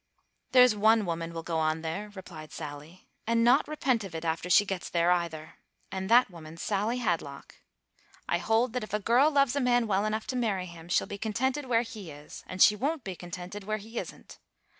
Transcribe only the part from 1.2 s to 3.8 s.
will go on there," replied Sally, "and not